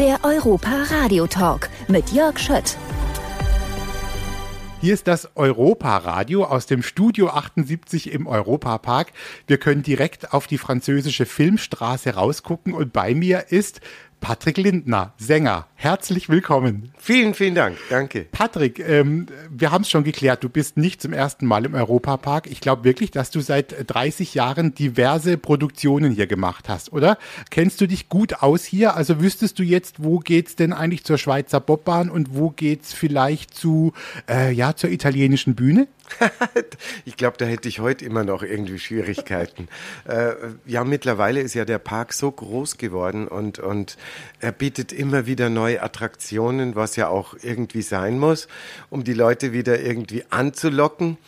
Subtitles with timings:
[0.00, 2.78] Der Europa Radio Talk mit Jörg Schött.
[4.80, 9.12] Hier ist das Europa-Radio aus dem Studio 78 im Europapark.
[9.46, 13.82] Wir können direkt auf die französische Filmstraße rausgucken und bei mir ist
[14.20, 15.66] Patrick Lindner, Sänger.
[15.74, 16.92] Herzlich willkommen.
[16.98, 17.78] Vielen, vielen Dank.
[17.88, 18.26] Danke.
[18.30, 22.46] Patrick, ähm, wir haben es schon geklärt, du bist nicht zum ersten Mal im Europapark.
[22.46, 27.16] Ich glaube wirklich, dass du seit 30 Jahren diverse Produktionen hier gemacht hast, oder?
[27.50, 28.94] Kennst du dich gut aus hier?
[28.94, 33.54] Also wüsstest du jetzt, wo geht's denn eigentlich zur Schweizer Bobbahn und wo geht's vielleicht
[33.54, 33.94] zu,
[34.28, 35.88] äh, ja, zur italienischen Bühne?
[37.04, 39.68] ich glaube, da hätte ich heute immer noch irgendwie Schwierigkeiten.
[40.08, 40.34] äh,
[40.66, 43.96] ja, mittlerweile ist ja der Park so groß geworden und, und
[44.40, 48.48] er bietet immer wieder neue Attraktionen, was ja auch irgendwie sein muss,
[48.90, 51.18] um die Leute wieder irgendwie anzulocken.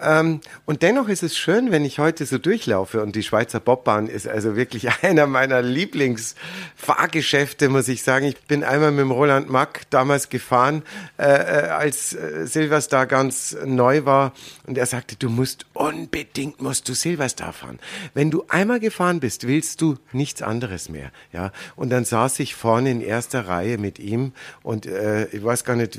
[0.00, 4.06] Ähm, und dennoch ist es schön, wenn ich heute so durchlaufe und die Schweizer Bobbahn
[4.06, 8.26] ist also wirklich einer meiner Lieblingsfahrgeschäfte, muss ich sagen.
[8.26, 10.84] Ich bin einmal mit dem Roland Mack damals gefahren,
[11.18, 14.27] äh, äh, als äh, Silverstar ganz neu war
[14.66, 17.78] und er sagte, du musst unbedingt, musst du Silverstar fahren.
[18.14, 21.10] Wenn du einmal gefahren bist, willst du nichts anderes mehr.
[21.32, 25.64] Ja, und dann saß ich vorne in erster Reihe mit ihm und äh, ich weiß
[25.64, 25.98] gar nicht,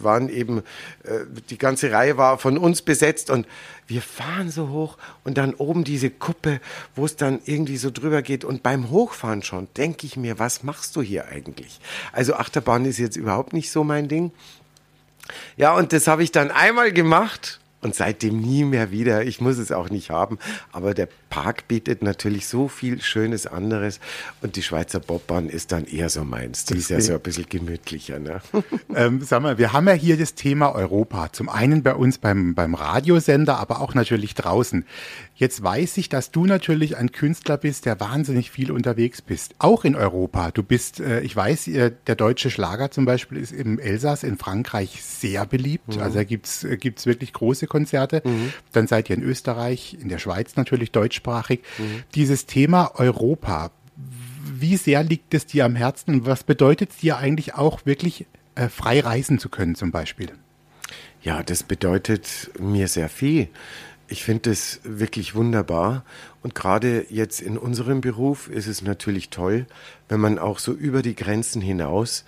[0.00, 0.58] wann eben,
[1.04, 3.46] äh, die ganze Reihe war von uns besetzt und
[3.88, 6.60] wir fahren so hoch und dann oben diese Kuppe,
[6.94, 10.62] wo es dann irgendwie so drüber geht und beim Hochfahren schon denke ich mir, was
[10.62, 11.80] machst du hier eigentlich?
[12.12, 14.30] Also Achterbahn ist jetzt überhaupt nicht so mein Ding.
[15.56, 19.24] Ja, und das habe ich dann einmal gemacht und seitdem nie mehr wieder.
[19.24, 20.38] Ich muss es auch nicht haben,
[20.72, 24.00] aber der Park bietet natürlich so viel Schönes anderes
[24.40, 26.64] und die Schweizer Bobbahn ist dann eher so meins.
[26.64, 28.18] Die ist ja so ein bisschen gemütlicher.
[28.18, 28.40] Ne?
[28.94, 31.30] Ähm, sag mal, wir haben ja hier das Thema Europa.
[31.32, 34.84] Zum einen bei uns beim, beim Radiosender, aber auch natürlich draußen.
[35.34, 39.54] Jetzt weiß ich, dass du natürlich ein Künstler bist, der wahnsinnig viel unterwegs bist.
[39.58, 40.50] Auch in Europa.
[40.50, 44.36] Du bist, äh, ich weiß, äh, der deutsche Schlager zum Beispiel ist im Elsass in
[44.36, 45.94] Frankreich sehr beliebt.
[45.94, 46.02] Mhm.
[46.02, 48.22] Also da gibt's äh, gibt's wirklich große Konzerte.
[48.24, 48.52] Mhm.
[48.72, 51.60] Dann seid ihr in Österreich, in der Schweiz natürlich deutschsprachig.
[51.78, 52.02] Mhm.
[52.14, 53.70] Dieses Thema Europa,
[54.52, 58.26] wie sehr liegt es dir am Herzen und was bedeutet es dir eigentlich auch wirklich
[58.54, 60.32] äh, frei reisen zu können zum Beispiel?
[61.22, 63.48] Ja, das bedeutet mir sehr viel.
[64.10, 66.04] Ich finde es wirklich wunderbar.
[66.42, 69.66] Und gerade jetzt in unserem Beruf ist es natürlich toll,
[70.08, 72.24] wenn man auch so über die Grenzen hinaus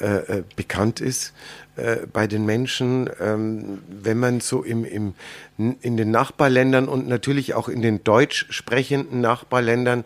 [0.00, 1.34] äh, äh, bekannt ist
[1.76, 5.12] äh, bei den Menschen, ähm, wenn man so im, im,
[5.58, 10.04] in den Nachbarländern und natürlich auch in den deutsch sprechenden Nachbarländern,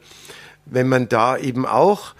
[0.67, 2.15] wenn man da eben auch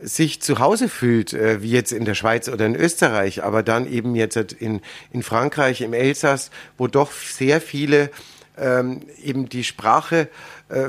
[0.00, 4.14] sich zu Hause fühlt, wie jetzt in der Schweiz oder in Österreich, aber dann eben
[4.14, 4.80] jetzt in,
[5.12, 8.10] in Frankreich, im Elsass, wo doch sehr viele
[8.56, 10.28] ähm, eben die Sprache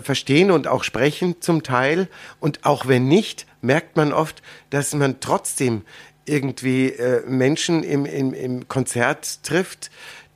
[0.02, 2.08] verstehen und auch sprechen zum Teil.
[2.40, 5.82] Und auch wenn nicht, merkt man oft, dass man trotzdem
[6.26, 9.92] irgendwie äh, Menschen im, im, im Konzert trifft,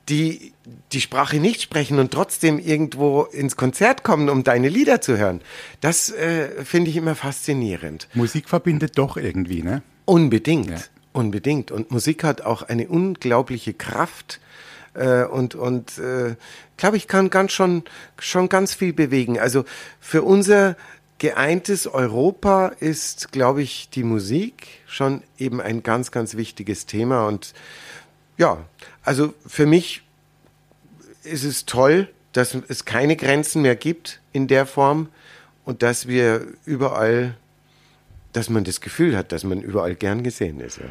[0.08, 0.52] die
[0.92, 5.40] die Sprache nicht sprechen und trotzdem irgendwo ins Konzert kommen, um deine Lieder zu hören.
[5.80, 8.08] Das äh, finde ich immer faszinierend.
[8.14, 9.82] Musik verbindet doch irgendwie, ne?
[10.04, 10.76] Unbedingt, ja.
[11.12, 11.72] unbedingt.
[11.72, 14.40] Und Musik hat auch eine unglaubliche Kraft
[14.94, 16.36] äh, und und äh,
[16.76, 17.82] glaube ich kann ganz schon
[18.18, 19.38] schon ganz viel bewegen.
[19.38, 19.64] Also
[20.00, 20.76] für unser
[21.18, 27.26] geeintes Europa ist, glaube ich, die Musik schon eben ein ganz, ganz wichtiges Thema.
[27.26, 27.54] Und
[28.36, 28.58] ja,
[29.02, 30.02] also für mich
[31.22, 35.08] ist es toll, dass es keine Grenzen mehr gibt in der Form
[35.64, 37.34] und dass wir überall,
[38.32, 40.78] dass man das Gefühl hat, dass man überall gern gesehen ist.
[40.78, 40.84] Ja.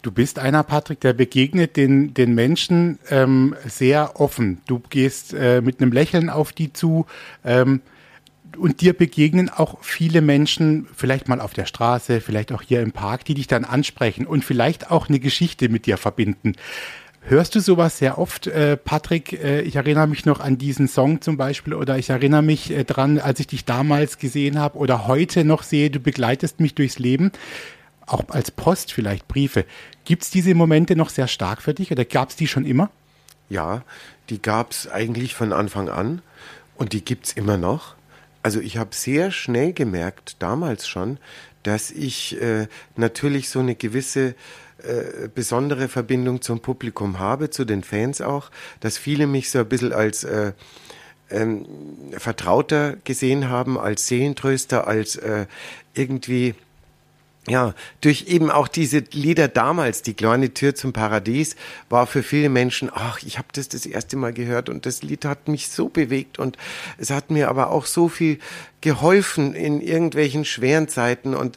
[0.00, 4.62] Du bist einer, Patrick, der begegnet den, den Menschen ähm, sehr offen.
[4.66, 7.06] Du gehst äh, mit einem Lächeln auf die zu.
[7.44, 7.82] Ähm,
[8.56, 12.92] und dir begegnen auch viele Menschen, vielleicht mal auf der Straße, vielleicht auch hier im
[12.92, 16.54] Park, die dich dann ansprechen und vielleicht auch eine Geschichte mit dir verbinden.
[17.28, 19.32] Hörst du sowas sehr oft, äh, Patrick?
[19.32, 22.84] Äh, ich erinnere mich noch an diesen Song zum Beispiel oder ich erinnere mich äh,
[22.84, 27.00] dran, als ich dich damals gesehen habe oder heute noch sehe, du begleitest mich durchs
[27.00, 27.32] Leben,
[28.06, 29.64] auch als Post vielleicht Briefe.
[30.04, 32.90] Gibt es diese Momente noch sehr stark für dich oder gab es die schon immer?
[33.48, 33.82] Ja,
[34.30, 36.22] die gab es eigentlich von Anfang an
[36.76, 37.96] und die gibt es immer noch.
[38.46, 41.18] Also ich habe sehr schnell gemerkt, damals schon,
[41.64, 44.36] dass ich äh, natürlich so eine gewisse
[44.84, 49.68] äh, besondere Verbindung zum Publikum habe, zu den Fans auch, dass viele mich so ein
[49.68, 50.52] bisschen als äh,
[51.28, 51.66] ähm,
[52.12, 55.46] Vertrauter gesehen haben, als Seelentröster, als äh,
[55.94, 56.54] irgendwie
[57.48, 61.54] ja, durch eben auch diese Lieder damals, die kleine Tür zum Paradies,
[61.88, 65.24] war für viele Menschen, ach, ich habe das das erste Mal gehört und das Lied
[65.24, 66.56] hat mich so bewegt und
[66.98, 68.40] es hat mir aber auch so viel
[68.80, 71.56] geholfen in irgendwelchen schweren Zeiten und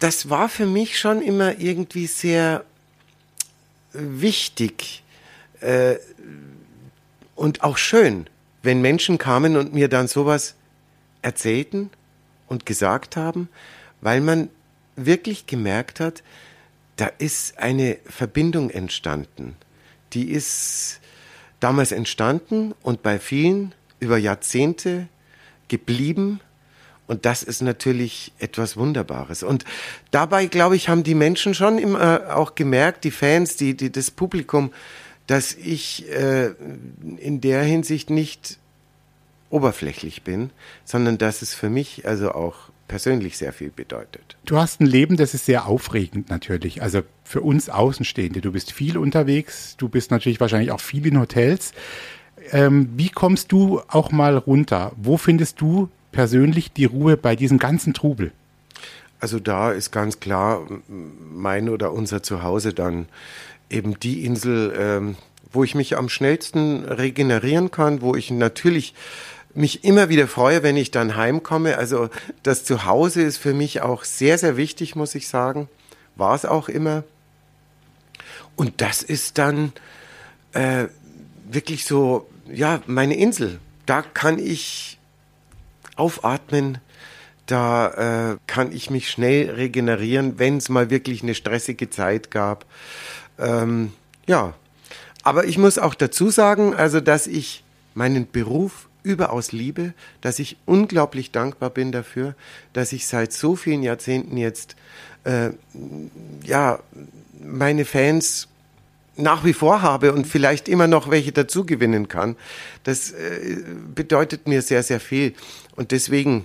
[0.00, 2.64] das war für mich schon immer irgendwie sehr
[3.92, 5.04] wichtig
[5.60, 5.94] äh,
[7.36, 8.26] und auch schön,
[8.64, 10.56] wenn Menschen kamen und mir dann sowas
[11.22, 11.90] erzählten
[12.48, 13.48] und gesagt haben,
[14.00, 14.48] weil man
[14.96, 16.22] wirklich gemerkt hat,
[16.96, 19.56] da ist eine Verbindung entstanden.
[20.12, 21.00] Die ist
[21.60, 25.08] damals entstanden und bei vielen über Jahrzehnte
[25.68, 26.40] geblieben.
[27.06, 29.42] Und das ist natürlich etwas Wunderbares.
[29.42, 29.64] Und
[30.10, 34.10] dabei, glaube ich, haben die Menschen schon immer auch gemerkt, die Fans, die, die das
[34.10, 34.72] Publikum,
[35.26, 36.52] dass ich äh,
[37.18, 38.58] in der Hinsicht nicht
[39.50, 40.50] oberflächlich bin,
[40.84, 44.36] sondern dass es für mich also auch persönlich sehr viel bedeutet.
[44.44, 46.82] Du hast ein Leben, das ist sehr aufregend natürlich.
[46.82, 48.42] Also für uns Außenstehende.
[48.42, 51.72] Du bist viel unterwegs, du bist natürlich wahrscheinlich auch viel in Hotels.
[52.50, 54.92] Ähm, wie kommst du auch mal runter?
[54.98, 58.30] Wo findest du persönlich die Ruhe bei diesem ganzen Trubel?
[59.20, 63.06] Also da ist ganz klar mein oder unser Zuhause dann
[63.70, 65.16] eben die Insel, ähm,
[65.50, 68.92] wo ich mich am schnellsten regenerieren kann, wo ich natürlich
[69.54, 71.76] mich immer wieder freue, wenn ich dann heimkomme.
[71.76, 72.08] Also
[72.42, 75.68] das Zuhause ist für mich auch sehr, sehr wichtig, muss ich sagen.
[76.16, 77.04] War es auch immer.
[78.56, 79.72] Und das ist dann
[80.52, 80.86] äh,
[81.48, 83.58] wirklich so, ja, meine Insel.
[83.86, 84.98] Da kann ich
[85.96, 86.78] aufatmen,
[87.46, 92.64] da äh, kann ich mich schnell regenerieren, wenn es mal wirklich eine stressige Zeit gab.
[93.38, 93.92] Ähm,
[94.26, 94.54] ja,
[95.22, 97.64] aber ich muss auch dazu sagen, also dass ich
[97.94, 102.34] meinen Beruf überaus liebe, dass ich unglaublich dankbar bin dafür,
[102.72, 104.76] dass ich seit so vielen Jahrzehnten jetzt
[105.24, 105.50] äh,
[106.44, 106.80] ja
[107.40, 108.48] meine Fans
[109.16, 112.36] nach wie vor habe und vielleicht immer noch welche dazu gewinnen kann.
[112.84, 113.58] Das äh,
[113.94, 115.34] bedeutet mir sehr, sehr viel.
[115.76, 116.44] Und deswegen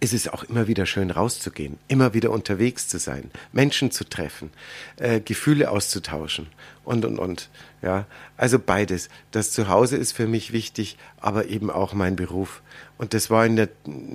[0.00, 4.50] ist es auch immer wieder schön rauszugehen, immer wieder unterwegs zu sein, Menschen zu treffen,
[4.96, 6.46] äh, Gefühle auszutauschen
[6.84, 7.50] und, und, und.
[7.82, 8.06] Ja,
[8.38, 9.10] also beides.
[9.30, 12.62] Das Zuhause ist für mich wichtig, aber eben auch mein Beruf.
[12.96, 13.68] Und das war in der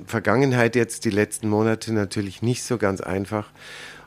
[0.07, 3.49] Vergangenheit jetzt die letzten Monate natürlich nicht so ganz einfach.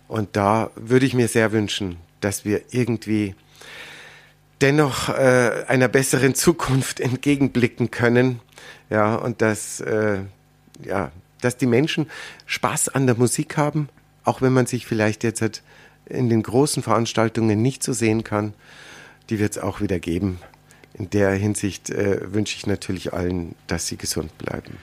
[0.09, 3.37] Und da würde ich mir sehr wünschen, dass wir irgendwie
[4.61, 8.41] dennoch äh, einer besseren Zukunft entgegenblicken können.
[8.91, 10.21] Ja, und dass, äh,
[10.85, 11.13] ja,
[11.43, 12.11] dass die Menschen
[12.47, 13.89] Spaß an der Musik haben,
[14.25, 15.63] auch wenn man sich vielleicht jetzt halt
[16.07, 18.55] in den großen Veranstaltungen nicht so sehen kann.
[19.31, 20.41] Die wird es auch wieder geben.
[20.95, 24.77] In der Hinsicht äh, wünsche ich natürlich allen, dass sie gesund bleiben.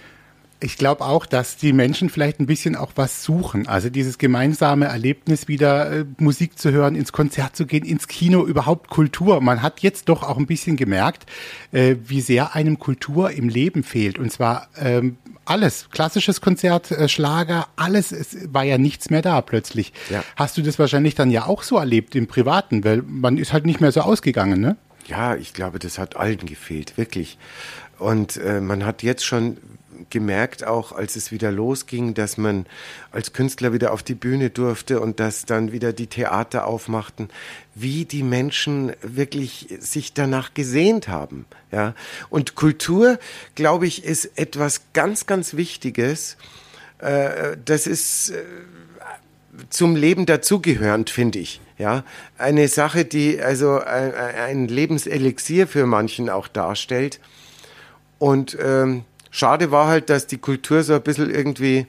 [0.61, 3.67] Ich glaube auch, dass die Menschen vielleicht ein bisschen auch was suchen.
[3.67, 8.45] Also dieses gemeinsame Erlebnis, wieder äh, Musik zu hören, ins Konzert zu gehen, ins Kino,
[8.45, 9.39] überhaupt Kultur.
[9.39, 11.25] Man hat jetzt doch auch ein bisschen gemerkt,
[11.71, 14.19] äh, wie sehr einem Kultur im Leben fehlt.
[14.19, 19.41] Und zwar ähm, alles, klassisches Konzert, äh, Schlager, alles, es war ja nichts mehr da
[19.41, 19.93] plötzlich.
[20.09, 20.23] Ja.
[20.35, 23.65] Hast du das wahrscheinlich dann ja auch so erlebt im Privaten, weil man ist halt
[23.65, 24.75] nicht mehr so ausgegangen, ne?
[25.07, 27.37] Ja, ich glaube, das hat allen gefehlt, wirklich.
[27.97, 29.57] Und äh, man hat jetzt schon
[30.09, 32.65] gemerkt, auch als es wieder losging, dass man
[33.11, 37.29] als Künstler wieder auf die Bühne durfte und dass dann wieder die Theater aufmachten,
[37.75, 41.45] wie die Menschen wirklich sich danach gesehnt haben.
[41.71, 41.95] Ja.
[42.29, 43.19] Und Kultur,
[43.55, 46.37] glaube ich, ist etwas ganz, ganz Wichtiges.
[46.99, 48.43] Äh, das ist äh,
[49.69, 51.61] zum Leben dazugehörend, finde ich.
[51.77, 52.03] Ja,
[52.37, 57.21] eine Sache, die also ein, ein Lebenselixier für manchen auch darstellt.
[58.17, 61.87] Und ähm, Schade war halt, dass die Kultur so ein bisschen irgendwie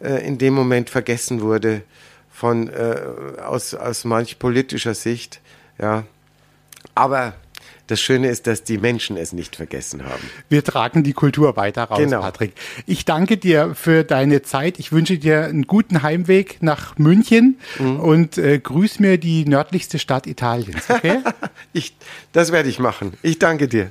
[0.00, 1.82] äh, in dem Moment vergessen wurde
[2.30, 2.96] von äh,
[3.44, 5.40] aus, aus manch politischer Sicht.
[5.78, 6.04] Ja.
[6.94, 7.34] Aber
[7.86, 10.22] das Schöne ist, dass die Menschen es nicht vergessen haben.
[10.48, 12.20] Wir tragen die Kultur weiter raus, genau.
[12.20, 12.52] Patrick.
[12.86, 14.78] Ich danke dir für deine Zeit.
[14.78, 18.00] Ich wünsche dir einen guten Heimweg nach München mhm.
[18.00, 20.88] und äh, grüß mir die nördlichste Stadt Italiens.
[20.88, 21.18] Okay?
[21.72, 21.94] ich,
[22.32, 23.12] das werde ich machen.
[23.22, 23.90] Ich danke dir.